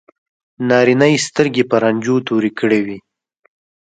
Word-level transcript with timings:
نارینه 0.69 1.07
یې 1.11 1.17
سترګې 1.27 1.63
په 1.69 1.75
رنجو 1.83 2.15
تورې 2.27 2.51
کړې 2.59 2.79
وي. 2.85 2.97